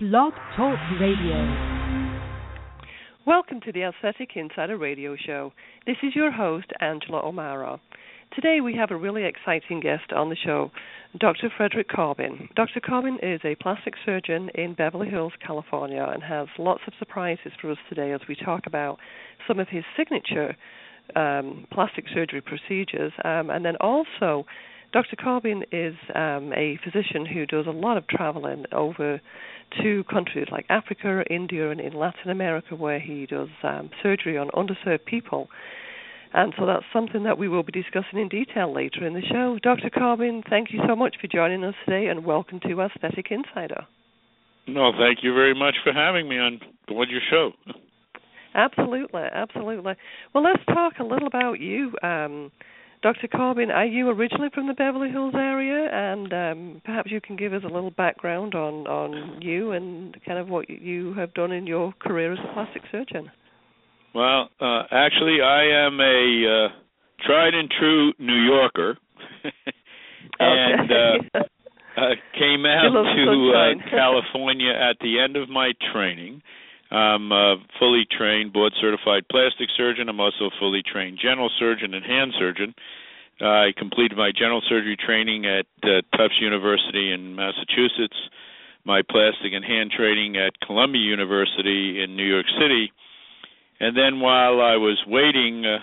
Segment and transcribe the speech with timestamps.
[0.00, 1.88] Blog Talk Radio.
[3.26, 5.52] Welcome to the Aesthetic Insider Radio Show.
[5.86, 7.80] This is your host, Angela O'Mara.
[8.32, 10.70] Today we have a really exciting guest on the show,
[11.18, 11.50] Dr.
[11.56, 12.48] Frederic Corbin.
[12.54, 12.78] Dr.
[12.78, 17.72] Corbin is a plastic surgeon in Beverly Hills, California, and has lots of surprises for
[17.72, 18.98] us today as we talk about
[19.48, 20.56] some of his signature
[21.16, 24.46] um, plastic surgery procedures, um, and then also
[24.92, 25.16] Dr.
[25.16, 29.20] Corbin is um, a physician who does a lot of traveling over
[29.82, 34.48] to countries like Africa, India, and in Latin America, where he does um, surgery on
[34.48, 35.48] underserved people.
[36.32, 39.58] And so that's something that we will be discussing in detail later in the show.
[39.62, 39.90] Dr.
[39.90, 43.86] Corbin, thank you so much for joining us today, and welcome to Aesthetic Insider.
[44.66, 47.52] No, thank you very much for having me on board your show.
[48.54, 49.94] Absolutely, absolutely.
[50.34, 51.92] Well, let's talk a little about you.
[52.02, 52.50] Um,
[53.02, 53.28] Dr.
[53.28, 55.88] Corbin, are you originally from the Beverly Hills area?
[55.92, 60.38] And um, perhaps you can give us a little background on, on you and kind
[60.38, 63.30] of what you have done in your career as a plastic surgeon.
[64.14, 66.68] Well, uh, actually, I am a uh,
[67.24, 68.96] tried and true New Yorker,
[70.40, 71.38] and uh,
[71.96, 76.42] I came out to uh, California at the end of my training.
[76.90, 80.08] I'm a fully trained, board certified plastic surgeon.
[80.08, 82.74] I'm also a fully trained general surgeon and hand surgeon.
[83.40, 88.16] I completed my general surgery training at uh, Tufts University in Massachusetts,
[88.84, 92.90] my plastic and hand training at Columbia University in New York City.
[93.80, 95.78] And then while I was waiting uh,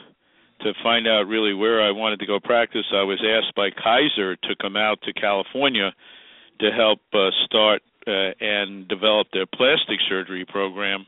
[0.63, 4.35] to find out really where I wanted to go practice, I was asked by Kaiser
[4.35, 5.93] to come out to California
[6.59, 11.05] to help uh, start uh, and develop their plastic surgery program.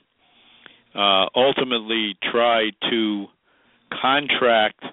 [0.96, 3.28] Uh, ultimately, tried to
[4.02, 4.84] contract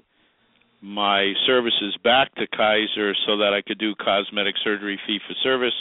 [0.83, 5.75] my services back to Kaiser so that I could do cosmetic surgery fee for service.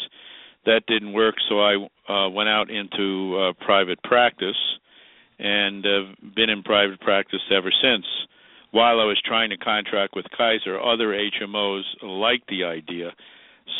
[0.65, 1.75] That didn't work, so I
[2.07, 4.55] uh, went out into uh, private practice
[5.39, 8.05] and have been in private practice ever since.
[8.71, 13.11] While I was trying to contract with Kaiser, other HMOs liked the idea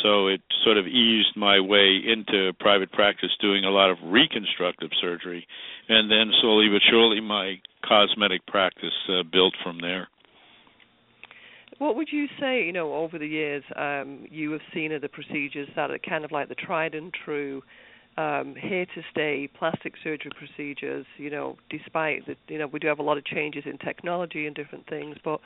[0.01, 4.89] so it sort of eased my way into private practice doing a lot of reconstructive
[5.01, 5.47] surgery.
[5.89, 10.07] And then slowly but surely my cosmetic practice uh, built from there.
[11.79, 15.09] What would you say you know over the years um, you have seen of the
[15.09, 17.61] procedures that are kind of like the tried and true
[18.15, 22.87] um, here to stay plastic surgery procedures you know despite that you know we do
[22.87, 25.39] have a lot of changes in technology and different things but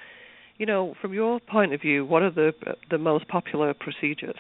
[0.58, 2.54] you know, from your point of view, what are the
[2.90, 4.40] the most popular procedures?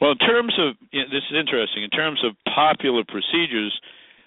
[0.00, 1.82] Well, in terms of this is interesting.
[1.82, 3.78] In terms of popular procedures,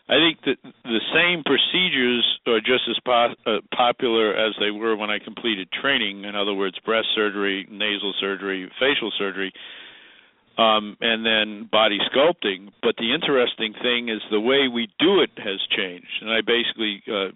[0.10, 4.96] I think that the same procedures are just as po- uh, popular as they were
[4.98, 6.26] when I completed training.
[6.26, 9.54] In other words, breast surgery, nasal surgery, facial surgery,
[10.58, 12.70] um, and then body sculpting.
[12.84, 16.12] But the interesting thing is the way we do it has changed.
[16.20, 17.32] And I basically uh,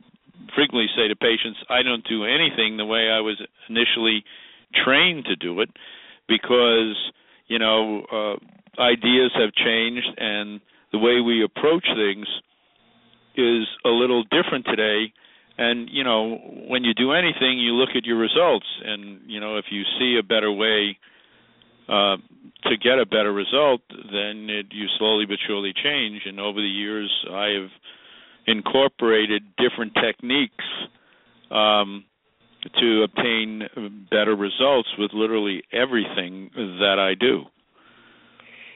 [0.55, 4.23] frequently say to patients, I don't do anything the way I was initially
[4.83, 5.69] trained to do it
[6.27, 6.95] because,
[7.47, 12.27] you know, uh, ideas have changed and the way we approach things
[13.35, 15.11] is a little different today.
[15.57, 16.37] And, you know,
[16.67, 18.65] when you do anything, you look at your results.
[18.83, 20.97] And, you know, if you see a better way
[21.87, 22.17] uh,
[22.63, 26.21] to get a better result, then it, you slowly but surely change.
[26.25, 27.69] And over the years, I have
[28.47, 30.65] incorporated different techniques
[31.51, 32.05] um,
[32.79, 33.63] to obtain
[34.09, 37.43] better results with literally everything that I do.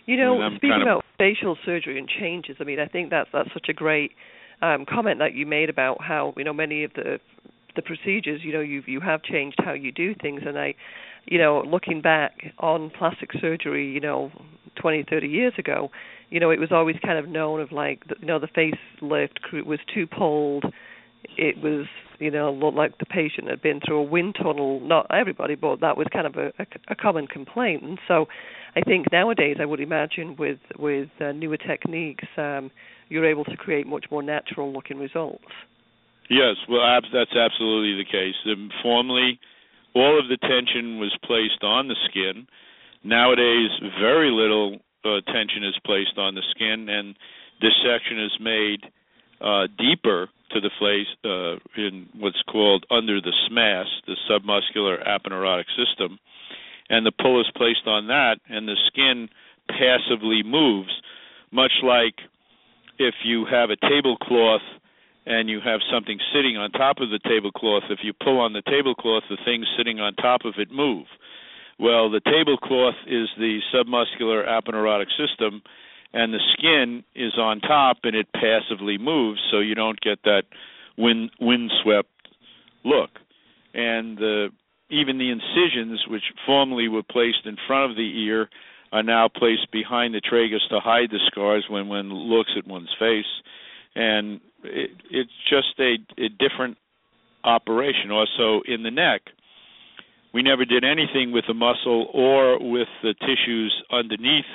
[0.05, 3.67] You know, speaking about facial surgery and changes, I mean, I think that's that's such
[3.69, 4.11] a great
[4.61, 7.19] um, comment that you made about how you know many of the
[7.75, 10.75] the procedures, you know, you you have changed how you do things, and I,
[11.25, 14.31] you know, looking back on plastic surgery, you know,
[14.81, 15.91] 20, 30 years ago,
[16.29, 19.79] you know, it was always kind of known of like, you know, the facelift was
[19.93, 20.65] too pulled.
[21.37, 21.85] It was,
[22.19, 24.79] you know, looked like the patient had been through a wind tunnel.
[24.79, 27.83] Not everybody, but that was kind of a, a, a common complaint.
[27.83, 28.27] And so,
[28.75, 32.71] I think nowadays, I would imagine with with uh, newer techniques, um,
[33.09, 35.43] you're able to create much more natural looking results.
[36.29, 38.35] Yes, well, that's absolutely the case.
[38.45, 39.39] Um, formerly,
[39.95, 42.45] all of the tension was placed on the skin.
[43.03, 47.15] Nowadays, very little tension is placed on the skin, and
[47.61, 48.81] dissection is made
[49.41, 55.67] uh, deeper to the face uh, in what's called under the SMAS, the submuscular aponeurotic
[55.77, 56.19] system,
[56.89, 59.29] and the pull is placed on that, and the skin
[59.69, 60.89] passively moves,
[61.51, 62.15] much like
[62.97, 64.61] if you have a tablecloth
[65.25, 67.83] and you have something sitting on top of the tablecloth.
[67.89, 71.05] If you pull on the tablecloth, the things sitting on top of it move.
[71.79, 75.61] Well, the tablecloth is the submuscular aponeurotic system,
[76.13, 80.43] and the skin is on top and it passively moves, so you don't get that
[80.97, 82.09] wind windswept
[82.83, 83.11] look.
[83.73, 84.49] And the
[84.89, 88.49] even the incisions, which formerly were placed in front of the ear,
[88.91, 92.93] are now placed behind the tragus to hide the scars when one looks at one's
[92.99, 93.29] face.
[93.95, 96.77] And it, it's just a, a different
[97.43, 98.11] operation.
[98.11, 99.21] Also, in the neck,
[100.33, 104.45] we never did anything with the muscle or with the tissues underneath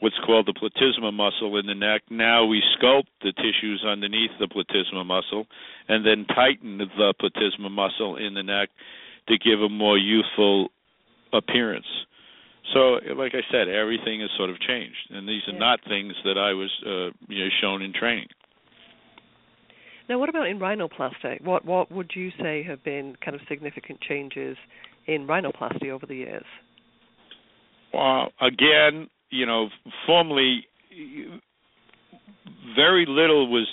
[0.00, 2.02] what's called the platysma muscle in the neck.
[2.10, 5.46] Now we sculpt the tissues underneath the platysma muscle
[5.88, 8.68] and then tighten the platysma muscle in the neck
[9.28, 10.68] to give a more youthful
[11.32, 11.86] appearance.
[12.72, 15.58] So, like I said, everything has sort of changed, and these are yeah.
[15.58, 18.28] not things that I was uh, you know, shown in training.
[20.08, 21.40] Now, what about in rhinoplasty?
[21.42, 24.56] What what would you say have been kind of significant changes
[25.06, 26.44] in rhinoplasty over the years?
[27.92, 29.68] Well, again, you know,
[30.06, 30.66] formerly
[32.76, 33.66] very little was,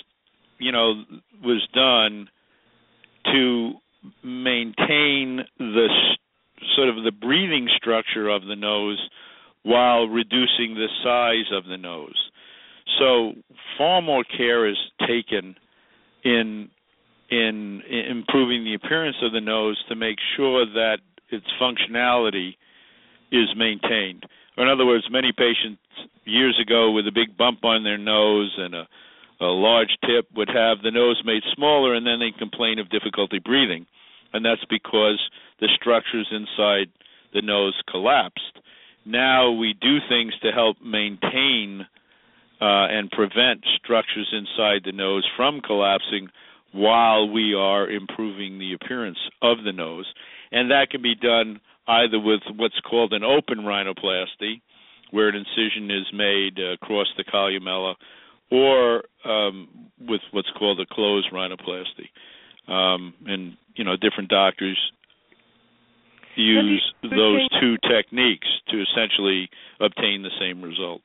[0.58, 1.02] you know,
[1.42, 2.28] was done
[3.26, 3.72] to
[4.24, 5.88] maintain the
[6.76, 8.98] sort of the breathing structure of the nose
[9.64, 12.30] while reducing the size of the nose.
[12.98, 13.32] So
[13.78, 14.76] far more care is
[15.06, 15.56] taken
[16.24, 16.70] in
[17.30, 20.98] in, in improving the appearance of the nose to make sure that
[21.30, 22.56] its functionality
[23.30, 24.26] is maintained.
[24.58, 25.80] In other words, many patients
[26.24, 28.86] years ago with a big bump on their nose and a,
[29.40, 33.38] a large tip would have the nose made smaller and then they complain of difficulty
[33.38, 33.86] breathing.
[34.34, 35.18] And that's because
[35.60, 36.88] the structures inside
[37.32, 38.60] the nose collapsed.
[39.06, 41.86] Now we do things to help maintain
[42.64, 46.28] and prevent structures inside the nose from collapsing
[46.72, 50.06] while we are improving the appearance of the nose.
[50.50, 54.60] And that can be done either with what's called an open rhinoplasty,
[55.10, 57.94] where an incision is made uh, across the columella,
[58.50, 59.68] or um,
[60.00, 62.08] with what's called a closed rhinoplasty.
[62.68, 64.78] Um, and you know, different doctors
[66.36, 69.50] use those two techniques to essentially
[69.80, 71.02] obtain the same result.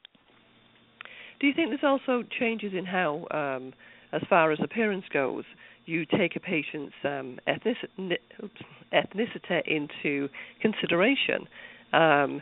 [1.40, 3.74] Do you think there's also changes in how, um,
[4.12, 5.44] as far as appearance goes,
[5.86, 8.18] you take a patient's um, ethnicity,
[8.94, 10.30] ethnicity into
[10.62, 11.48] consideration?
[11.94, 12.42] Um,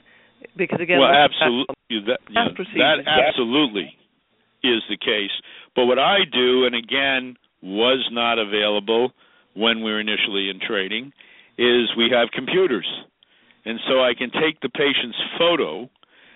[0.58, 1.76] because again, well, absolutely,
[2.08, 2.48] that, yeah,
[2.78, 3.96] that absolutely
[4.64, 5.32] is the case.
[5.76, 9.12] But what I do, and again, was not available
[9.56, 11.12] when we were initially in training,
[11.58, 12.88] is we have computers,
[13.66, 15.90] and so I can take the patient's photo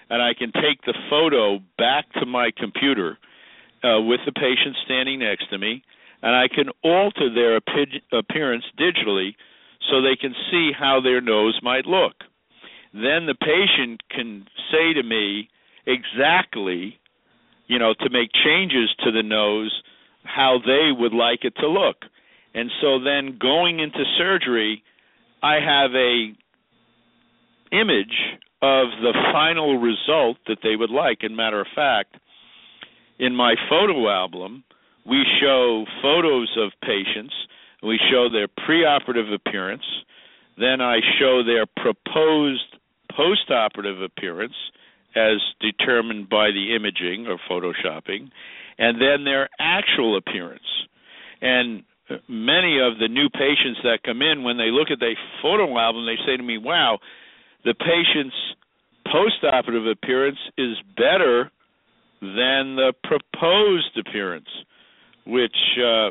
[0.10, 3.18] and I can take the photo back to my computer
[3.84, 5.84] uh, with the patient standing next to me,
[6.22, 9.36] and I can alter their appearance digitally
[9.90, 12.14] so they can see how their nose might look.
[12.94, 15.50] Then the patient can say to me
[15.86, 17.00] exactly,
[17.68, 19.72] you know, to make changes to the nose,
[20.24, 21.98] how they would like it to look.
[22.54, 24.84] And so then going into surgery,
[25.42, 26.34] I have a
[27.72, 31.20] image of the final result that they would like.
[31.22, 32.16] And matter of fact,
[33.18, 34.64] in my photo album,
[35.06, 37.34] we show photos of patients.
[37.82, 39.86] We show their preoperative appearance.
[40.58, 42.76] Then I show their proposed
[43.12, 44.56] postoperative appearance
[45.16, 48.30] as determined by the imaging or photoshopping,
[48.78, 50.68] and then their actual appearance.
[51.42, 51.84] And
[52.28, 56.06] many of the new patients that come in, when they look at their photo album,
[56.06, 57.00] they say to me, "Wow,
[57.66, 58.36] the patient's
[59.08, 61.52] postoperative appearance is better
[62.22, 64.50] than the proposed appearance,
[65.26, 66.10] which uh,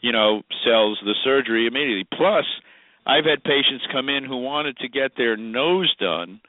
[0.00, 2.06] you know sells the surgery immediately.
[2.16, 2.44] Plus,
[3.06, 6.40] I've had patients come in who wanted to get their nose done,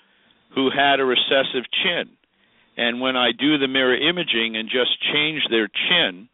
[0.56, 2.10] who had a recessive chin,
[2.78, 6.28] and when I do the mirror imaging and just change their chin,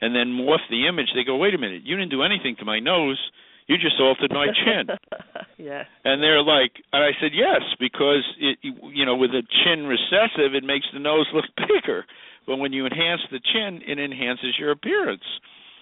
[0.00, 2.64] and then morph the image, they go, "Wait a minute, you didn't do anything to
[2.64, 3.18] my nose."
[3.66, 4.96] You just altered my chin.
[5.58, 5.84] yeah.
[6.04, 10.54] And they're like, and I said, yes, because it, you know, with a chin recessive,
[10.54, 12.04] it makes the nose look bigger.
[12.46, 15.24] But when you enhance the chin, it enhances your appearance.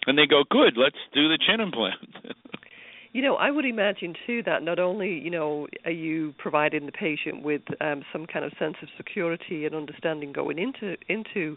[0.07, 1.95] And they go, good, let's do the chin implant.
[3.13, 6.93] you know, I would imagine too that not only you know are you providing the
[6.93, 11.57] patient with um, some kind of sense of security and understanding going into into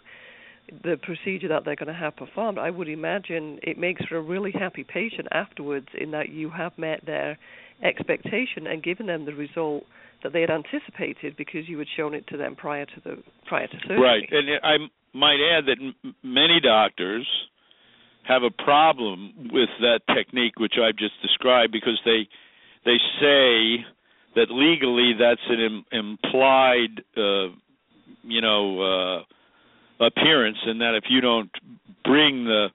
[0.84, 4.22] the procedure that they're going to have performed, I would imagine it makes for a
[4.22, 7.38] really happy patient afterwards in that you have met their
[7.84, 9.84] expectation and given them the result
[10.24, 13.18] that they had anticipated because you had shown it to them prior to the
[13.48, 14.02] prior to surgery.
[14.02, 14.78] Right, and I
[15.14, 17.28] might add that m- many doctors
[18.28, 22.28] have a problem with that technique which I've just described because they
[22.86, 23.86] they say
[24.36, 27.54] that legally that's an Im- implied uh,
[28.24, 29.24] you know uh,
[30.00, 31.50] appearance, and that if you don't
[32.04, 32.68] bring the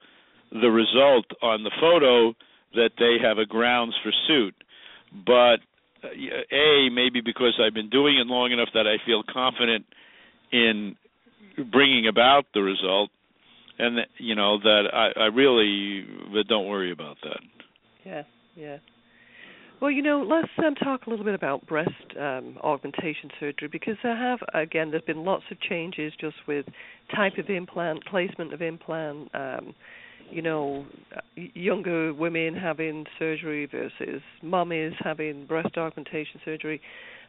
[0.52, 2.34] the result on the photo,
[2.74, 4.54] that they have a grounds for suit.
[5.24, 5.60] But
[6.02, 9.84] uh, a maybe because I've been doing it long enough that I feel confident
[10.52, 10.96] in
[11.70, 13.10] bringing about the result,
[13.78, 17.40] and you know that I, I really but don't worry about that.
[18.04, 18.22] Yeah,
[18.56, 18.76] yeah.
[19.80, 23.96] Well, you know, let's um, talk a little bit about breast um, augmentation surgery because
[24.02, 26.66] there have, again, there's been lots of changes just with
[27.16, 29.74] type of implant, placement of implant, um,
[30.30, 30.84] you know,
[31.34, 36.80] younger women having surgery versus mummies having breast augmentation surgery.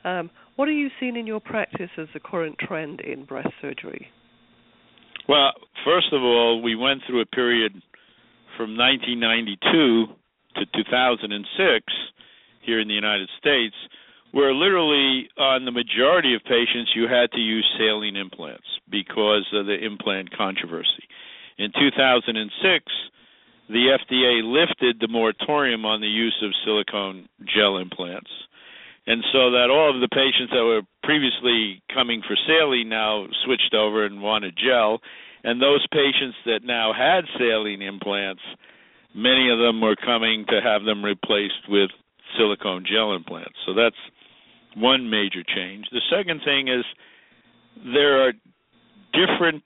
[0.04, 4.08] Um, what are you seeing in your practice as the current trend in breast surgery?
[5.30, 5.54] Well,
[5.86, 7.74] first of all, we went through a period
[8.58, 10.08] from 1992
[10.56, 11.86] to 2006
[12.64, 13.76] here in the United States
[14.32, 19.66] where literally on the majority of patients you had to use saline implants because of
[19.66, 21.04] the implant controversy.
[21.58, 22.86] In 2006,
[23.70, 28.32] the FDA lifted the moratorium on the use of silicone gel implants.
[29.08, 33.74] And so that all of the patients that were previously coming for saline now switched
[33.74, 35.02] over and wanted gel.
[35.44, 38.42] And those patients that now had saline implants,
[39.16, 41.90] many of them were coming to have them replaced with
[42.38, 43.58] silicone gel implants.
[43.66, 43.96] So that's
[44.76, 45.86] one major change.
[45.92, 46.86] The second thing is
[47.84, 48.34] there are
[49.14, 49.64] different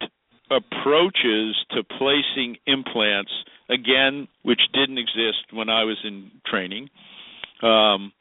[0.52, 3.32] approaches to placing implants
[3.70, 6.90] again which didn't exist when I was in training
[7.64, 8.12] um,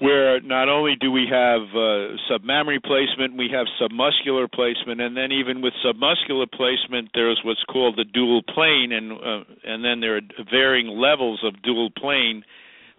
[0.00, 5.32] where not only do we have uh, submammary placement, we have submuscular placement, and then
[5.32, 10.16] even with submuscular placement, there's what's called the dual plane, and uh, and then there
[10.16, 12.42] are varying levels of dual plane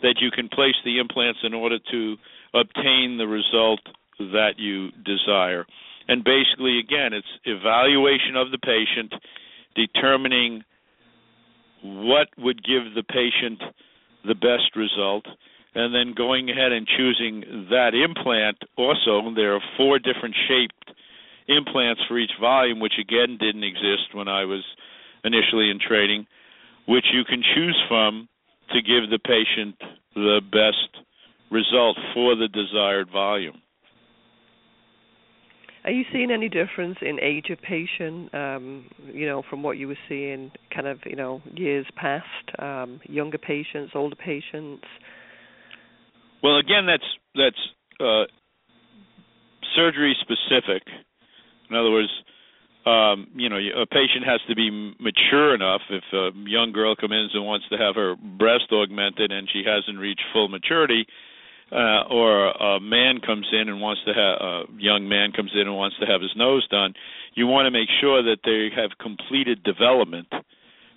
[0.01, 2.15] that you can place the implants in order to
[2.53, 3.79] obtain the result
[4.19, 5.65] that you desire.
[6.07, 9.13] And basically, again, it's evaluation of the patient,
[9.75, 10.63] determining
[11.81, 13.61] what would give the patient
[14.25, 15.25] the best result,
[15.75, 18.57] and then going ahead and choosing that implant.
[18.77, 20.97] Also, there are four different shaped
[21.47, 24.63] implants for each volume, which again didn't exist when I was
[25.23, 26.25] initially in training,
[26.87, 28.29] which you can choose from
[28.71, 29.75] to give the patient
[30.15, 31.03] the best
[31.51, 33.61] result for the desired volume.
[35.83, 39.87] Are you seeing any difference in age of patient, um, you know, from what you
[39.87, 42.25] were seeing kind of, you know, years past,
[42.57, 44.83] um, younger patients, older patients?
[46.41, 47.03] Well, again, that's
[47.35, 47.55] that's
[47.99, 48.25] uh,
[49.75, 50.81] surgery specific.
[51.69, 52.09] In other words,
[52.85, 55.81] um, you know, a patient has to be mature enough.
[55.89, 59.63] If a young girl comes in and wants to have her breast augmented and she
[59.65, 61.07] hasn't reached full maturity,
[61.71, 65.61] uh, or a man comes in and wants to have a young man comes in
[65.61, 66.93] and wants to have his nose done,
[67.33, 70.27] you want to make sure that they have completed development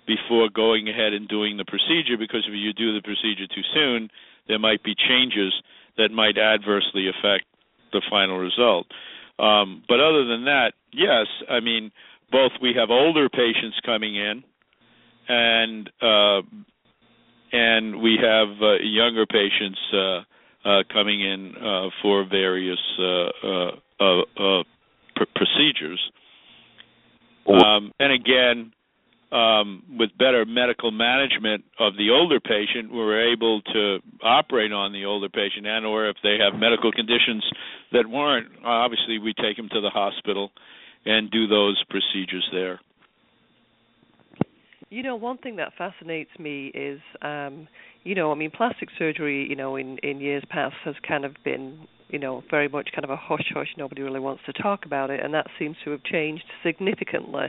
[0.05, 4.09] before going ahead and doing the procedure because if you do the procedure too soon,
[4.47, 5.53] there might be changes
[5.97, 7.45] that might adversely affect
[7.91, 8.85] the final result.
[9.39, 11.91] Um, but other than that, yes, I mean
[12.31, 14.43] both we have older patients coming in
[15.27, 16.41] and uh,
[17.51, 20.21] and we have uh, younger patients uh,
[20.65, 24.63] uh, coming in uh, for various uh, uh
[25.15, 25.99] pr- procedures.
[27.47, 28.71] Um, and again,
[29.31, 35.05] um, with better medical management of the older patient, we're able to operate on the
[35.05, 37.43] older patient, and or if they have medical conditions
[37.91, 40.51] that weren't, obviously we take them to the hospital
[41.05, 42.79] and do those procedures there.
[44.89, 47.67] You know, one thing that fascinates me is um,
[48.03, 51.35] you know, I mean, plastic surgery, you know, in in years past has kind of
[51.43, 53.69] been, you know, very much kind of a hush hush.
[53.77, 57.45] Nobody really wants to talk about it, and that seems to have changed significantly,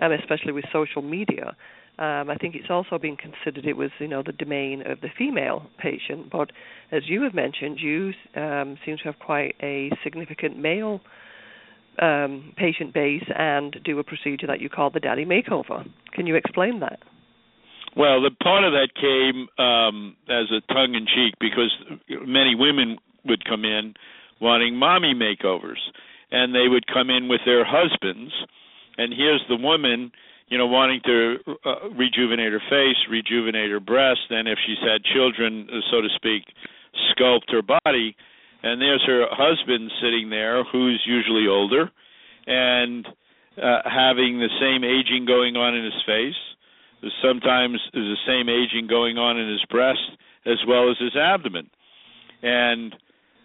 [0.00, 1.56] um, especially with social media.
[1.98, 5.08] Um, I think it's also been considered it was, you know, the domain of the
[5.16, 6.30] female patient.
[6.30, 6.50] But
[6.90, 11.00] as you have mentioned, you um, seem to have quite a significant male
[12.00, 15.86] um, patient base and do a procedure that you call the daddy makeover.
[16.12, 17.00] Can you explain that?
[17.96, 21.74] Well, the part of that came um, as a tongue in cheek because
[22.08, 23.94] many women would come in
[24.40, 25.80] wanting mommy makeovers,
[26.30, 28.32] and they would come in with their husbands,
[28.96, 30.10] and here's the woman,
[30.48, 35.04] you know, wanting to uh, rejuvenate her face, rejuvenate her breast, and if she's had
[35.04, 36.44] children, uh, so to speak,
[37.12, 38.16] sculpt her body,
[38.62, 41.90] and there's her husband sitting there, who's usually older,
[42.46, 43.06] and
[43.62, 46.34] uh, having the same aging going on in his face
[47.22, 50.00] sometimes the same aging going on in his breast
[50.46, 51.68] as well as his abdomen.
[52.42, 52.94] And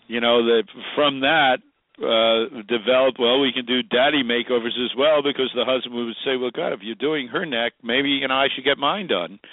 [0.08, 0.64] you know that
[0.96, 1.58] from that
[1.98, 6.36] uh developed well we can do daddy makeovers as well because the husband would say
[6.36, 9.40] well god if you're doing her neck maybe you know i should get mine done.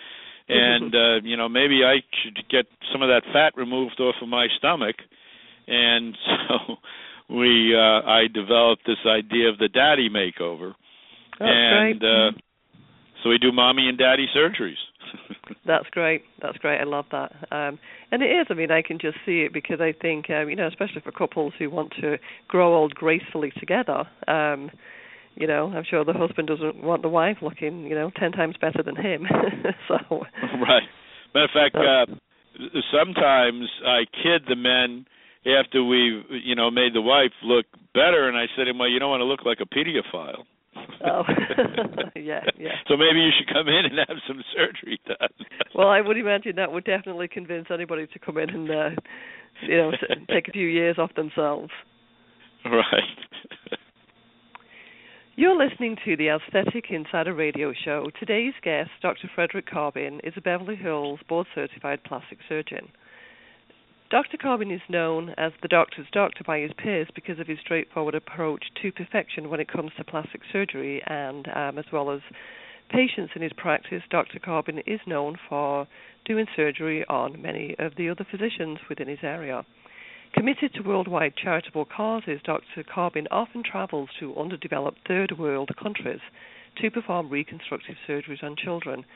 [0.49, 4.29] And uh you know maybe i should get some of that fat removed off of
[4.29, 4.97] my stomach.
[5.69, 6.19] And
[6.49, 6.75] so
[7.31, 10.75] we uh i developed this idea of the daddy makeover.
[11.39, 12.31] That's and uh
[13.23, 14.83] so we do mommy and daddy surgeries
[15.67, 16.23] That's great.
[16.41, 16.81] That's great.
[16.81, 17.33] I love that.
[17.51, 17.79] Um,
[18.11, 18.47] and it is.
[18.51, 21.13] I mean, I can just see it because I think, um, you know, especially for
[21.13, 22.19] couples who want to
[22.49, 24.05] grow old gracefully together.
[24.29, 24.71] Um,
[25.35, 28.57] you know, I'm sure the husband doesn't want the wife looking, you know, ten times
[28.61, 29.27] better than him.
[29.89, 29.97] so.
[30.61, 30.83] Right.
[31.35, 32.15] Matter of fact, uh,
[32.93, 35.07] sometimes I kid the men
[35.47, 38.89] after we've, you know, made the wife look better, and I said to him, "Well,
[38.89, 40.45] you don't want to look like a pedophile."
[41.05, 41.23] Oh,
[42.17, 42.77] yeah, yeah.
[42.89, 45.47] So maybe you should come in and have some surgery done.
[45.75, 48.91] well, I would imagine that would definitely convince anybody to come in and, uh,
[49.63, 49.93] you know,
[50.31, 51.71] take a few years off themselves.
[52.65, 53.03] Right.
[55.35, 58.11] You're listening to the Aesthetic Insider Radio Show.
[58.21, 59.31] Today's guest, Dr.
[59.35, 62.89] Frederic Corbin, is a Beverly Hills board certified plastic surgeon.
[64.13, 64.37] Dr.
[64.37, 68.63] Corbin is known as the doctor's doctor by his peers because of his straightforward approach
[68.83, 72.21] to perfection when it comes to plastic surgery, and um, as well as
[72.91, 74.39] patients in his practice, Dr.
[74.39, 75.89] Corbin is known for
[76.27, 79.65] doing surgery on many of the other physicians within his area.
[80.35, 82.85] Committed to worldwide charitable causes, Dr.
[82.85, 86.21] Corbin often travels to underdeveloped third world countries
[86.83, 89.07] to perform reconstructive surgeries on children.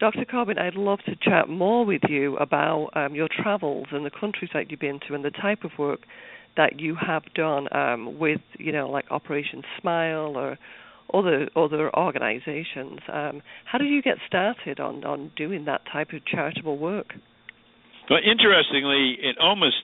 [0.00, 0.24] Dr.
[0.24, 4.50] Corbin, I'd love to chat more with you about um, your travels and the countries
[4.54, 6.00] that you've been to and the type of work
[6.56, 10.58] that you have done um, with, you know, like Operation Smile or
[11.14, 13.00] other other organizations.
[13.12, 17.14] Um, how did you get started on, on doing that type of charitable work?
[18.10, 19.76] Well, interestingly, it almost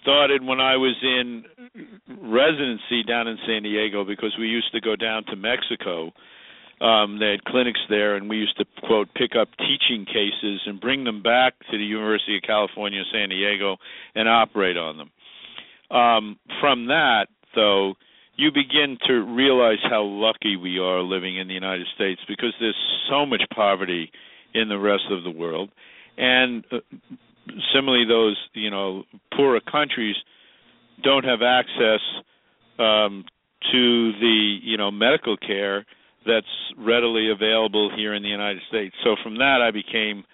[0.00, 1.44] started when I was in
[2.08, 6.12] residency down in San Diego because we used to go down to Mexico
[6.84, 10.80] um, they had clinics there, and we used to quote pick up teaching cases and
[10.80, 13.76] bring them back to the University of California, San Diego,
[14.14, 15.10] and operate on them.
[15.96, 17.94] Um, from that, though,
[18.36, 22.76] you begin to realize how lucky we are living in the United States because there's
[23.08, 24.10] so much poverty
[24.52, 25.70] in the rest of the world,
[26.18, 26.78] and uh,
[27.72, 29.04] similarly, those you know
[29.34, 30.16] poorer countries
[31.02, 32.00] don't have access
[32.78, 33.24] um,
[33.72, 35.86] to the you know medical care
[36.26, 36.46] that's
[36.78, 38.94] readily available here in the United States.
[39.04, 40.24] So from that, I became,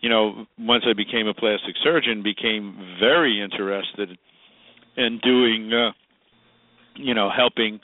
[0.00, 4.18] you know, once I became a plastic surgeon, became very interested
[4.96, 5.92] in doing, uh,
[6.96, 7.80] you know, helping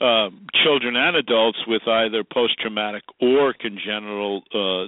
[0.00, 0.28] uh,
[0.64, 4.86] children and adults with either post-traumatic or congenital uh,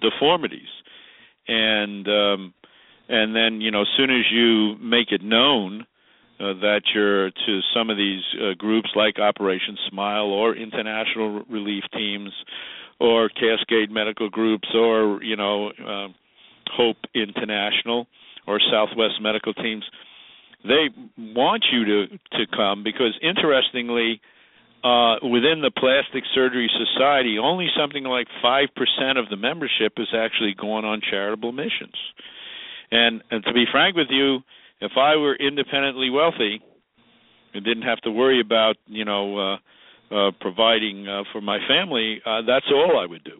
[0.00, 0.68] deformities,
[1.48, 2.54] and um,
[3.08, 5.86] and then you know, as soon as you make it known
[6.38, 11.84] uh, that you're to some of these uh, groups like Operation Smile or international relief
[11.92, 12.30] teams
[13.00, 16.08] or Cascade Medical Groups or you know uh,
[16.72, 18.06] Hope International
[18.46, 19.84] or Southwest Medical Teams.
[20.64, 24.20] They want you to to come because interestingly,
[24.84, 30.08] uh, within the Plastic Surgery Society, only something like five percent of the membership is
[30.14, 31.96] actually going on charitable missions.
[32.90, 34.40] And and to be frank with you,
[34.80, 36.60] if I were independently wealthy
[37.54, 39.56] and didn't have to worry about you know uh,
[40.14, 43.38] uh, providing uh, for my family, uh, that's all I would do.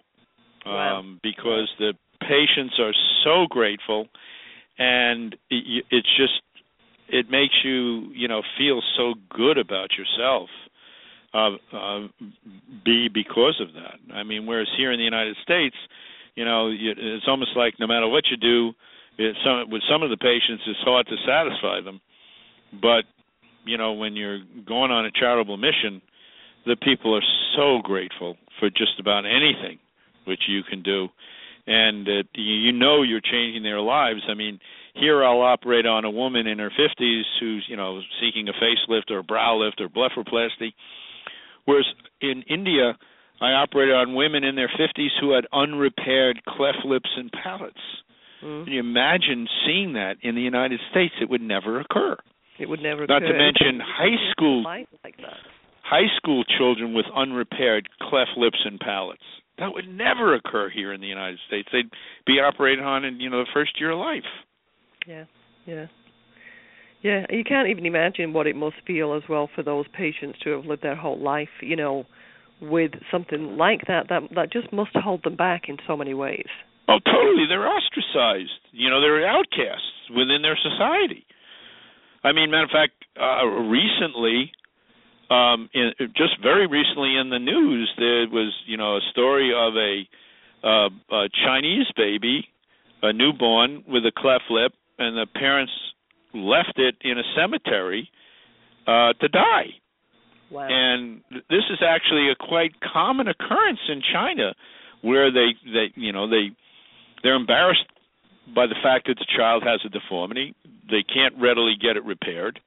[0.64, 0.98] Wow.
[0.98, 2.92] Um, because the patients are
[3.24, 4.08] so grateful,
[4.78, 6.42] and it, it's just
[7.08, 10.48] it makes you you know feel so good about yourself.
[11.34, 12.08] Uh, uh,
[12.84, 13.98] be because of that.
[14.14, 15.76] I mean, whereas here in the United States,
[16.34, 18.72] you know, it's almost like no matter what you do,
[19.18, 22.00] it, some, with some of the patients, it's hard to satisfy them.
[22.80, 23.04] But
[23.64, 26.00] you know, when you're going on a charitable mission,
[26.66, 27.24] the people are
[27.56, 29.78] so grateful for just about anything
[30.24, 31.08] which you can do,
[31.66, 34.20] and uh, you know you're changing their lives.
[34.28, 34.58] I mean,
[34.94, 39.10] here I'll operate on a woman in her 50s who's you know seeking a facelift
[39.10, 40.72] or a brow lift or blepharoplasty,
[41.64, 41.86] whereas
[42.20, 42.96] in India
[43.40, 47.80] I operated on women in their 50s who had unrepaired cleft lips and palates
[48.42, 48.64] Mm.
[48.64, 51.14] Can you imagine seeing that in the United States?
[51.20, 52.16] It would never occur.
[52.58, 53.04] It would never.
[53.04, 53.14] Occur.
[53.14, 53.32] Not occur.
[53.32, 55.38] to mention high school like that.
[55.82, 59.22] high school children with unrepaired cleft lips and palates.
[59.58, 61.68] That would never occur here in the United States.
[61.72, 61.90] They'd
[62.26, 64.24] be operated on in you know the first year of life.
[65.06, 65.24] Yeah,
[65.66, 65.86] yeah,
[67.02, 67.26] yeah.
[67.30, 70.66] You can't even imagine what it must feel as well for those patients to have
[70.66, 72.04] lived their whole life, you know,
[72.60, 74.08] with something like that.
[74.08, 76.48] That that just must hold them back in so many ways.
[76.88, 77.46] Oh, totally.
[77.48, 78.60] They're ostracized.
[78.72, 81.26] You know, they're outcasts within their society.
[82.22, 84.52] I mean, matter of fact, uh, recently,
[85.30, 89.74] um, in, just very recently in the news, there was you know a story of
[89.76, 92.46] a, uh, a Chinese baby,
[93.02, 95.72] a newborn with a cleft lip, and the parents
[96.34, 98.08] left it in a cemetery
[98.86, 99.70] uh, to die.
[100.50, 100.68] Wow.
[100.70, 104.54] And this is actually a quite common occurrence in China,
[105.02, 106.50] where they they you know they
[107.26, 107.90] they're embarrassed
[108.54, 110.54] by the fact that the child has a deformity.
[110.88, 112.60] They can't readily get it repaired,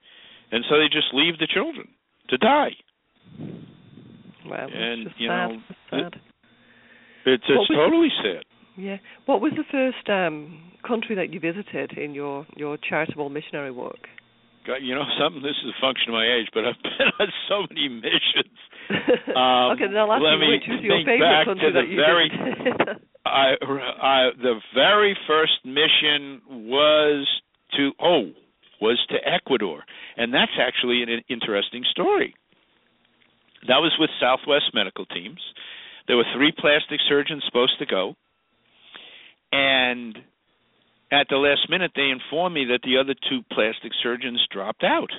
[0.52, 1.88] and so they just leave the children
[2.28, 2.76] to die.
[4.46, 5.48] Wow, and just you sad.
[5.48, 6.14] know, sad.
[7.26, 8.44] It, it's it's totally sad.
[8.76, 8.98] Yeah.
[9.28, 14.12] What was the first um, country that you visited in your your charitable missionary work?
[14.68, 15.42] God, you know something.
[15.42, 18.60] This is a function of my age, but I've been on so many missions.
[19.30, 21.80] Um, okay, now let me me which was your think favorite back country to the
[21.80, 23.06] that you very, did.
[23.30, 23.54] I,
[24.02, 27.28] I, the very first mission was
[27.78, 28.32] to oh
[28.82, 29.84] was to Ecuador,
[30.18, 32.34] and that's actually an interesting story.
[33.68, 35.40] That was with Southwest Medical Teams.
[36.08, 38.16] There were three plastic surgeons supposed to go,
[39.52, 40.18] and
[41.12, 45.12] at the last minute they informed me that the other two plastic surgeons dropped out.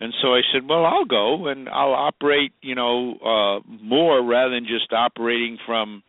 [0.00, 4.54] And so I said, "Well, I'll go and I'll operate, you know, uh more rather
[4.54, 6.02] than just operating from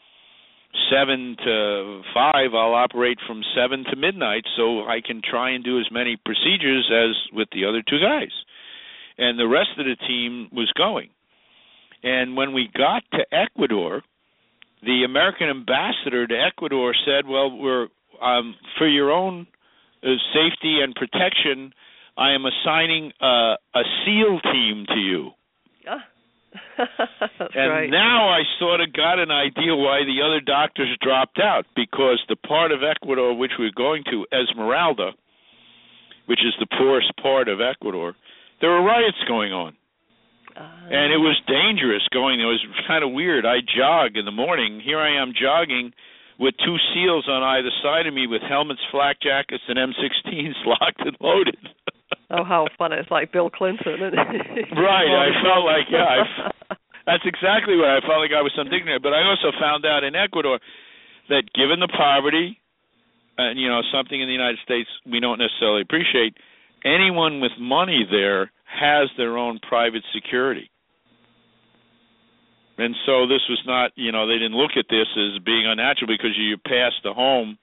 [0.92, 2.54] 7 to 5.
[2.54, 6.90] I'll operate from 7 to midnight so I can try and do as many procedures
[6.92, 8.32] as with the other two guys."
[9.18, 11.10] And the rest of the team was going.
[12.04, 14.04] And when we got to Ecuador,
[14.84, 17.88] the American ambassador to Ecuador said, "Well, we're
[18.22, 19.48] um, for your own
[20.04, 21.74] uh, safety and protection,
[22.18, 25.32] I am assigning a, a SEAL team to you."
[26.78, 27.90] That's and right.
[27.90, 32.36] now I sort of got an idea why the other doctors dropped out because the
[32.36, 35.12] part of Ecuador which we're going to, Esmeralda,
[36.28, 38.16] which is the poorest part of Ecuador,
[38.62, 39.76] there were riots going on
[40.56, 42.40] Uh, and it was dangerous going.
[42.40, 43.46] It was kind of weird.
[43.46, 44.82] I jog in the morning.
[44.84, 45.94] Here I am jogging
[46.40, 51.02] with two seals on either side of me with helmets, flak jackets, and M16s locked
[51.02, 51.58] and loaded.
[52.32, 52.94] Oh, how fun!
[52.94, 53.86] It's like Bill Clinton.
[54.78, 55.10] Right.
[55.10, 56.24] I felt like yeah.
[56.70, 58.32] I, that's exactly what I felt like.
[58.36, 59.00] I was some dignitary.
[59.00, 60.60] But I also found out in Ecuador
[61.30, 62.60] that given the poverty,
[63.38, 66.36] and you know something in the United States we don't necessarily appreciate,
[66.84, 70.70] anyone with money there has their own private security.
[72.78, 76.08] And so this was not, you know, they didn't look at this as being unnatural
[76.08, 77.58] because you passed a home,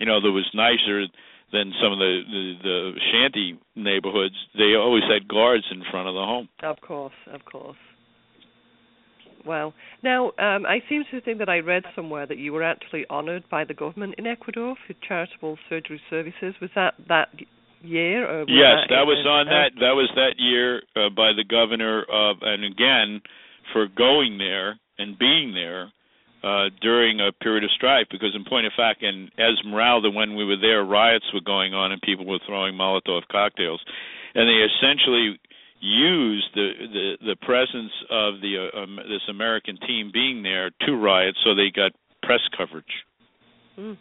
[0.00, 1.06] you know, that was nicer
[1.52, 4.34] than some of the, the the shanty neighborhoods.
[4.56, 6.48] They always had guards in front of the home.
[6.62, 7.76] Of course, of course.
[9.46, 13.06] Well, now um, I seem to think that I read somewhere that you were actually
[13.08, 16.54] honoured by the government in Ecuador for charitable surgery services.
[16.60, 17.28] Was that that
[17.80, 18.28] year?
[18.28, 19.70] Or was yes, that, that was on that.
[19.80, 23.22] That was that year uh, by the governor of, and again
[23.72, 25.92] for going there and being there
[26.42, 28.06] uh, during a period of strife.
[28.10, 31.92] Because in point of fact, in Esmeralda, when we were there, riots were going on
[31.92, 33.82] and people were throwing Molotov cocktails,
[34.34, 35.38] and they essentially
[35.80, 40.92] used the the, the presence of the uh, um, this American team being there to
[40.96, 42.84] riot, so they got press coverage.
[43.78, 43.96] Mm.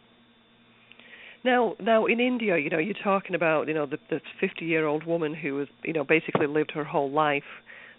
[1.43, 5.33] Now, now in India, you know, you're talking about, you know, the, this 50-year-old woman
[5.33, 7.43] who was, you know, basically lived her whole life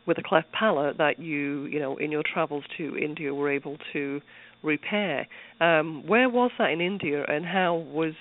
[0.08, 3.76] with a cleft palate that you, you know, in your travels to India were able
[3.92, 4.20] to
[4.62, 5.28] repair.
[5.60, 8.14] Um, where was that in India, and how was,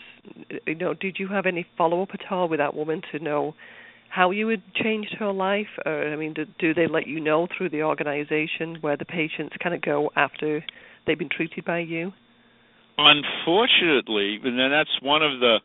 [0.68, 3.56] you know, did you have any follow-up at all with that woman to know
[4.10, 5.68] how you had changed her life?
[5.86, 9.56] Or, I mean, do, do they let you know through the organization where the patients
[9.64, 10.64] kind of go after
[11.06, 12.12] they've been treated by you?
[12.98, 15.58] Unfortunately, and that's one of the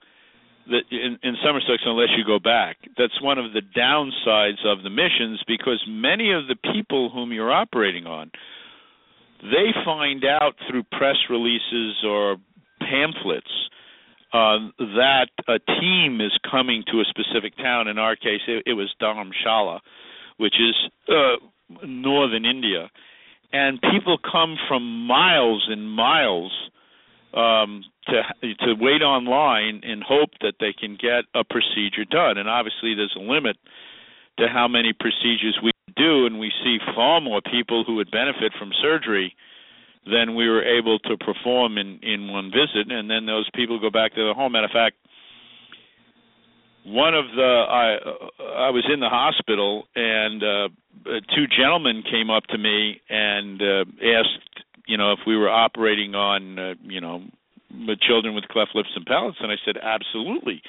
[0.66, 4.82] the in, in some respects, unless you go back, that's one of the downsides of
[4.82, 8.30] the missions because many of the people whom you're operating on,
[9.42, 12.36] they find out through press releases or
[12.80, 13.50] pamphlets
[14.32, 17.88] uh, that a team is coming to a specific town.
[17.88, 19.80] In our case, it, it was Dharamshala,
[20.38, 20.74] which is
[21.08, 22.90] uh, northern India,
[23.52, 26.52] and people come from miles and miles
[27.34, 28.22] um, to
[28.66, 32.38] to wait online in hope that they can get a procedure done.
[32.38, 33.56] And obviously, there's a limit
[34.38, 38.52] to how many procedures we do, and we see far more people who would benefit
[38.58, 39.34] from surgery
[40.10, 42.90] than we were able to perform in in one visit.
[42.90, 44.52] And then those people go back to their home.
[44.52, 44.96] Matter of fact,
[46.84, 50.68] one of the I I was in the hospital, and uh,
[51.34, 54.52] two gentlemen came up to me and uh, asked
[54.86, 57.22] you know, if we were operating on, uh, you know,
[58.06, 60.62] children with cleft lips and palates, and I said absolutely.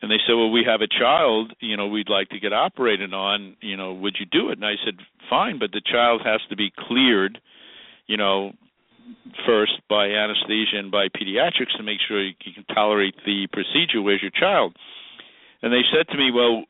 [0.00, 3.12] and they said, "Well, we have a child, you know, we'd like to get operated
[3.12, 3.56] on.
[3.60, 4.96] You know, would you do it?" And I said,
[5.28, 7.40] "Fine, but the child has to be cleared,
[8.06, 8.52] you know,
[9.44, 14.00] first by anesthesia and by pediatrics to make sure you can tolerate the procedure.
[14.02, 14.76] Where's your child?"
[15.62, 16.64] And they said to me, "Well,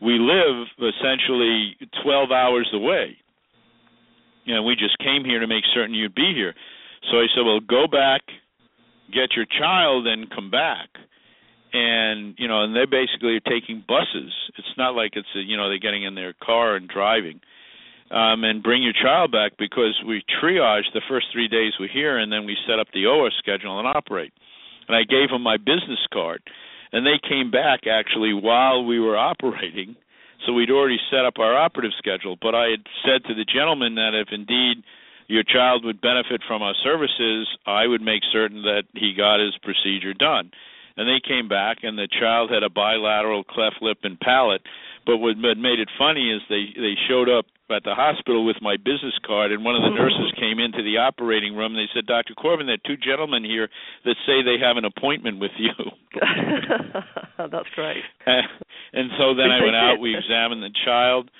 [0.00, 3.16] we live essentially 12 hours away.
[4.44, 6.54] You know, we just came here to make certain you'd be here."
[7.10, 8.22] So I said, "Well, go back,
[9.12, 10.88] get your child, and come back."
[11.72, 14.32] and you know and they basically are taking buses.
[14.56, 17.40] It's not like it's a, you know they're getting in their car and driving.
[18.10, 22.18] Um and bring your child back because we triage the first 3 days we're here
[22.18, 24.32] and then we set up the OR schedule and operate.
[24.88, 26.42] And I gave them my business card.
[26.92, 29.96] And they came back actually while we were operating.
[30.46, 32.38] So we'd already set up our operative schedule.
[32.40, 34.82] But I had said to the gentleman that if indeed
[35.28, 39.56] your child would benefit from our services I would make certain that he got his
[39.62, 40.50] procedure done.
[40.96, 44.62] And they came back and the child had a bilateral cleft lip and palate.
[45.06, 48.76] But what made it funny is they they showed up at the hospital with my
[48.76, 52.06] business card and one of the nurses came into the operating room and they said
[52.06, 53.68] dr corbin there are two gentlemen here
[54.04, 55.76] that say they have an appointment with you.
[57.36, 61.30] That's great and so then i went out we examined the child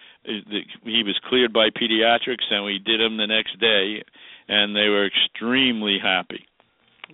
[0.84, 4.02] he was cleared by pediatrics and we did him the next day
[4.48, 6.46] and they were extremely happy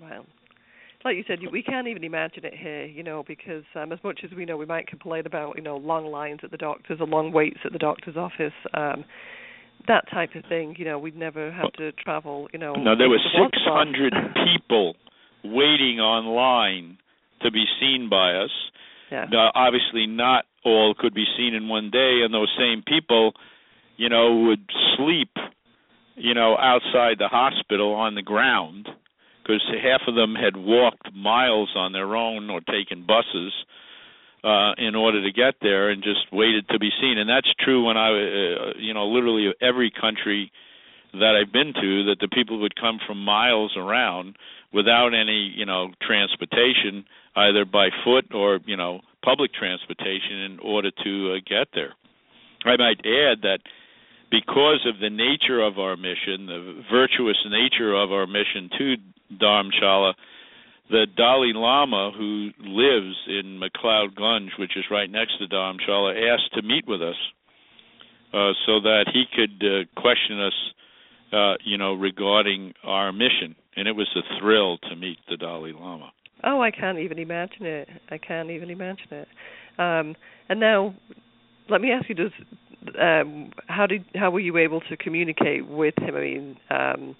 [0.01, 0.25] wow
[1.05, 4.21] like you said, we can't even imagine it here, you know, because um, as much
[4.25, 7.07] as we know, we might complain about, you know, long lines at the doctors or
[7.07, 8.55] long waits at the doctor's office.
[8.73, 9.05] Um,
[9.87, 12.75] that type of thing, you know, we'd never have to travel, you know.
[12.75, 14.15] No, there were 600
[14.57, 14.95] people
[15.45, 16.97] waiting online
[17.43, 18.51] to be seen by us.
[19.13, 19.27] Yeah.
[19.55, 23.33] Obviously, not all could be seen in one day, and those same people,
[23.97, 24.65] you know, would
[24.97, 25.31] sleep,
[26.17, 28.89] you know, outside the hospital on the ground
[29.43, 33.53] because half of them had walked miles on their own or taken buses
[34.43, 37.19] uh in order to get there and just waited to be seen.
[37.19, 40.51] And that's true when i uh, you know literally every country
[41.13, 44.37] that i've been to that the people would come from miles around
[44.73, 47.05] without any you know transportation
[47.37, 51.95] either by foot or you know public transportation in order to uh, get there
[52.67, 53.59] i might add that
[54.35, 58.97] because of the nature of our mission, the virtuous nature of our mission to
[59.37, 60.15] Dharamshala,
[60.91, 66.53] the Dalai Lama, who lives in McLeod Ganj, which is right next to Dharamshala, asked
[66.55, 67.15] to meet with us
[68.33, 70.73] uh, so that he could uh, question us,
[71.33, 73.55] uh, you know, regarding our mission.
[73.77, 76.13] And it was a thrill to meet the Dalai Lama.
[76.45, 77.89] Oh, I can't even imagine it.
[78.11, 79.29] I can't even imagine it.
[79.79, 80.15] Um,
[80.49, 80.95] and now,
[81.69, 82.33] let me ask you: Does
[83.01, 86.15] um, how did how were you able to communicate with him?
[86.15, 87.17] I mean, um,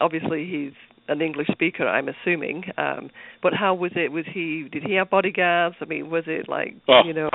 [0.00, 0.72] obviously he's
[1.08, 2.64] an English speaker, I'm assuming.
[2.76, 3.10] Um,
[3.42, 4.10] but how was it?
[4.10, 4.68] Was he?
[4.70, 5.76] Did he have bodyguards?
[5.80, 7.30] I mean, was it like oh, you know?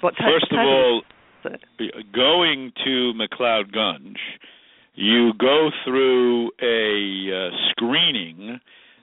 [0.00, 1.02] What type, first of all,
[2.14, 4.16] going to McLeod Ganj,
[4.94, 8.60] you go through a uh, screening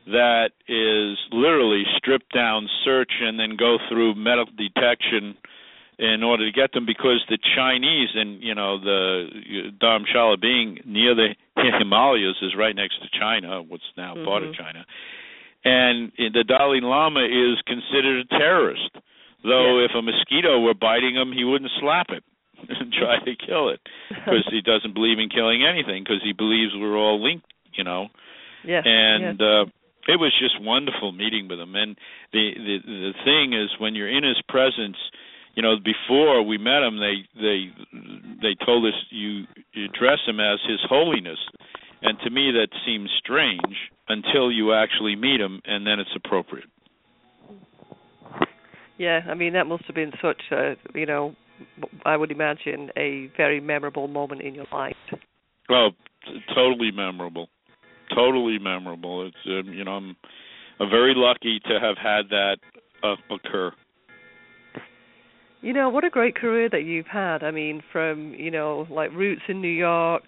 [0.07, 5.35] that is literally stripped down search and then go through metal detection
[5.99, 11.15] in order to get them because the Chinese and you know the Dharamshala being near
[11.15, 14.25] the Himalayas is right next to China, what's now mm-hmm.
[14.25, 14.85] part of China,
[15.65, 18.91] and the Dalai Lama is considered a terrorist.
[19.43, 19.89] Though yes.
[19.91, 22.23] if a mosquito were biting him, he wouldn't slap it
[22.69, 26.73] and try to kill it because he doesn't believe in killing anything because he believes
[26.75, 28.07] we're all linked, you know.
[28.65, 28.83] Yes.
[28.85, 29.47] And yes.
[29.47, 29.65] uh
[30.07, 31.75] it was just wonderful meeting with him.
[31.75, 31.97] And
[32.31, 34.97] the the the thing is when you're in his presence
[35.55, 37.65] you know before we met him they they
[38.41, 39.43] they told us you,
[39.73, 41.39] you address him as his holiness.
[42.01, 46.69] And to me that seems strange until you actually meet him and then it's appropriate.
[48.97, 51.35] Yeah i mean that must have been such a you know
[52.05, 54.95] i would imagine a very memorable moment in your life.
[55.11, 55.17] Oh,
[55.69, 55.91] well
[56.55, 57.49] totally memorable
[58.15, 60.15] totally memorable it's um, you know i'm
[60.79, 62.57] i'm very lucky to have had that
[63.03, 63.71] uh, occur
[65.61, 67.43] you know, what a great career that you've had.
[67.43, 70.23] I mean, from, you know, like roots in New York,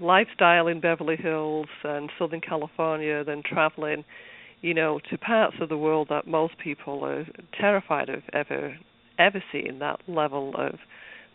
[0.00, 4.04] lifestyle in Beverly Hills and Southern California, then traveling,
[4.60, 7.26] you know, to parts of the world that most people are
[7.58, 8.76] terrified of ever
[9.18, 10.76] ever seeing that level of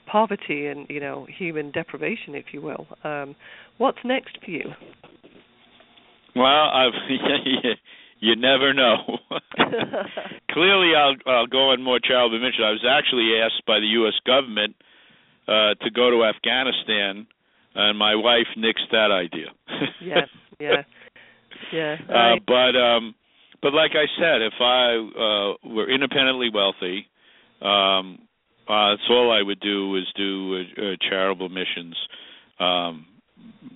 [0.10, 2.88] poverty and, you know, human deprivation, if you will.
[3.04, 3.36] Um,
[3.78, 4.72] what's next for you?
[6.36, 6.94] Well, I've
[8.20, 9.20] you never know.
[10.52, 12.64] Clearly, I'll I'll go on more child mention.
[12.64, 14.14] I was actually asked by the U.S.
[14.26, 14.76] government
[15.48, 17.28] uh, to go to Afghanistan,
[17.76, 19.48] and my wife nixed that idea.
[20.02, 20.22] yeah,
[20.60, 20.84] yeah,
[21.72, 21.98] yeah.
[22.10, 23.16] Uh, but um,
[23.62, 27.08] but like I said, if I uh, were independently wealthy,
[27.62, 28.20] um,
[28.68, 31.96] uh, that's all I would do is do uh, uh, charitable missions,
[32.60, 33.06] um,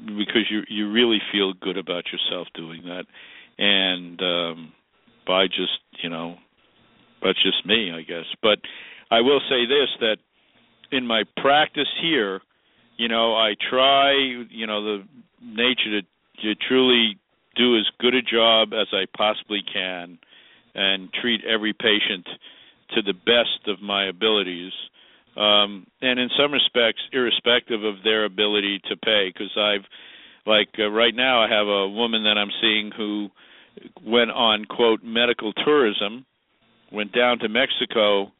[0.05, 3.05] because you you really feel good about yourself doing that,
[3.57, 4.73] and um,
[5.25, 6.35] by just you know,
[7.23, 8.25] that's just me, I guess.
[8.41, 8.59] But
[9.11, 10.17] I will say this that
[10.91, 12.41] in my practice here,
[12.97, 14.13] you know, I try,
[14.49, 15.03] you know, the
[15.41, 16.07] nature to
[16.43, 17.17] to truly
[17.55, 20.19] do as good a job as I possibly can
[20.75, 22.27] and treat every patient
[22.95, 24.71] to the best of my abilities.
[25.37, 29.85] Um, and in some respects, irrespective of their ability to pay, because I've,
[30.45, 33.29] like uh, right now, I have a woman that I'm seeing who
[34.03, 36.25] went on quote medical tourism,
[36.91, 38.31] went down to Mexico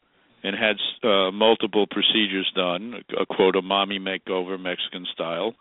[0.42, 0.76] and had
[1.08, 5.54] uh, multiple procedures done, a quote a mommy makeover Mexican style,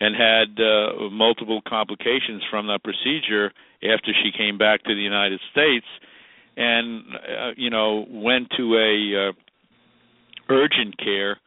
[0.00, 5.40] and had uh, multiple complications from that procedure after she came back to the United
[5.52, 5.86] States,
[6.56, 9.32] and uh, you know went to a uh,
[10.48, 11.38] urgent care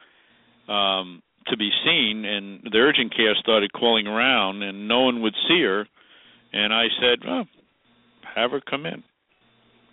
[0.68, 5.36] um, to be seen, and the urgent care started calling around, and no one would
[5.48, 5.88] see her,
[6.54, 7.48] and I said, well,
[8.36, 9.04] have her come in,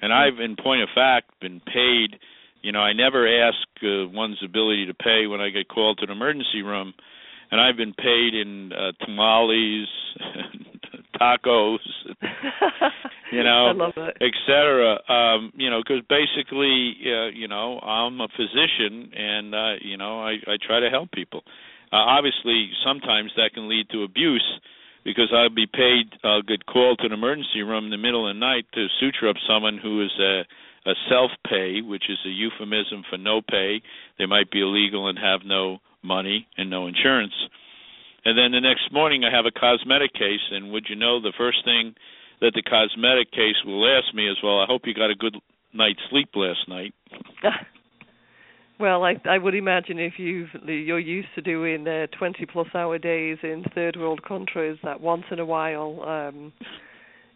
[0.02, 2.18] and I've, in point of fact, been paid.
[2.62, 6.04] You know, I never ask uh, one's ability to pay when I get called to
[6.04, 6.94] an emergency room.
[7.50, 9.86] And I've been paid in uh, tamales,
[11.20, 11.78] tacos,
[13.32, 14.98] you know, etc.
[15.08, 20.20] Um, you know, because basically, uh, you know, I'm a physician, and uh, you know,
[20.20, 21.42] I, I try to help people.
[21.92, 24.60] Uh, obviously, sometimes that can lead to abuse
[25.04, 26.06] because I'll be paid.
[26.24, 29.28] I'll get called to an emergency room in the middle of the night to suture
[29.28, 30.42] up someone who is a
[30.86, 33.82] a self pay, which is a euphemism for no pay.
[34.18, 37.34] They might be illegal and have no money and no insurance.
[38.26, 41.32] And then the next morning I have a cosmetic case, and would you know the
[41.38, 41.94] first thing
[42.40, 45.36] that the cosmetic case will ask me is, "Well, I hope you got a good
[45.72, 46.92] night's sleep last night."
[48.80, 52.98] well, I I would imagine if you you're used to doing uh, 20 plus hour
[52.98, 56.52] days in third world countries, that once in a while um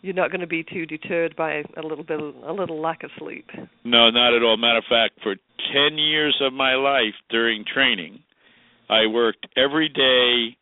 [0.03, 3.11] you're not going to be too deterred by a little bit a little lack of
[3.17, 3.49] sleep.
[3.85, 4.57] No, not at all.
[4.57, 5.37] Matter of fact, for
[5.73, 8.21] 10 years of my life during training,
[8.89, 10.57] I worked every day,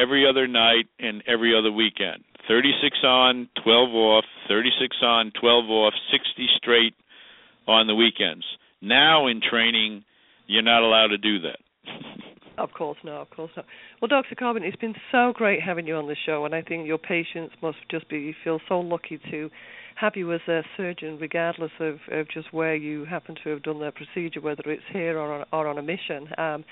[0.00, 2.22] every other night, and every other weekend.
[2.48, 6.94] 36 on, 12 off, 36 on, 12 off, 60 straight
[7.66, 8.44] on the weekends.
[8.80, 10.04] Now in training,
[10.46, 11.58] you're not allowed to do that.
[12.58, 13.66] Of course not, of course not.
[14.00, 14.34] Well, Dr.
[14.34, 17.54] Corbin, it's been so great having you on the show, and I think your patients
[17.60, 19.50] must just be feel so lucky to
[19.96, 23.80] have you as a surgeon, regardless of, of just where you happen to have done
[23.80, 26.28] their procedure, whether it's here or on, or on a mission.
[26.38, 26.64] Um,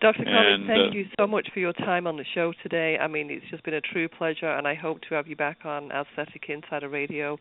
[0.00, 0.24] Dr.
[0.24, 2.96] Corbin, thank uh, you so much for your time on the show today.
[3.00, 5.58] I mean, it's just been a true pleasure, and I hope to have you back
[5.64, 7.38] on Aesthetic Insider Radio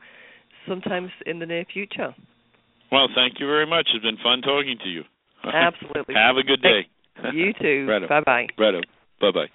[0.67, 2.13] sometimes in the near future.
[2.91, 3.87] Well, thank you very much.
[3.95, 5.03] It's been fun talking to you.
[5.43, 6.13] Absolutely.
[6.13, 6.87] have a good day.
[7.33, 7.87] You too.
[8.07, 8.47] Bye bye.
[9.19, 9.47] Bye bye.